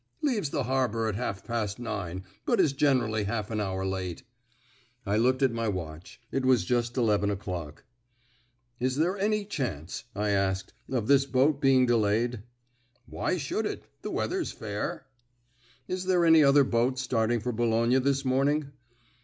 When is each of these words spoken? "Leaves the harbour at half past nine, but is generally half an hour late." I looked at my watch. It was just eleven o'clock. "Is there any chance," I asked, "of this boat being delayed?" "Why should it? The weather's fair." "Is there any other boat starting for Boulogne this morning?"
"Leaves 0.23 0.49
the 0.49 0.63
harbour 0.63 1.07
at 1.07 1.13
half 1.13 1.43
past 1.45 1.77
nine, 1.77 2.23
but 2.43 2.59
is 2.59 2.73
generally 2.73 3.25
half 3.25 3.51
an 3.51 3.59
hour 3.59 3.85
late." 3.85 4.23
I 5.05 5.15
looked 5.17 5.43
at 5.43 5.51
my 5.53 5.67
watch. 5.67 6.19
It 6.31 6.43
was 6.43 6.65
just 6.65 6.97
eleven 6.97 7.29
o'clock. 7.29 7.83
"Is 8.79 8.95
there 8.95 9.15
any 9.19 9.45
chance," 9.45 10.05
I 10.15 10.31
asked, 10.31 10.73
"of 10.89 11.05
this 11.05 11.27
boat 11.27 11.61
being 11.61 11.85
delayed?" 11.85 12.41
"Why 13.05 13.37
should 13.37 13.67
it? 13.67 13.83
The 14.01 14.09
weather's 14.09 14.51
fair." 14.51 15.05
"Is 15.87 16.05
there 16.05 16.25
any 16.25 16.43
other 16.43 16.63
boat 16.63 16.97
starting 16.97 17.39
for 17.39 17.51
Boulogne 17.51 18.01
this 18.01 18.25
morning?" 18.25 18.71